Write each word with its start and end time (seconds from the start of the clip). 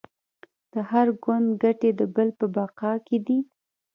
د 0.73 0.75
هر 0.89 1.07
ګوند 1.23 1.47
ګټې 1.63 1.89
د 1.99 2.01
بل 2.15 2.29
په 2.39 2.45
بقا 2.55 2.93
کې 3.07 3.17
دي 3.27 3.39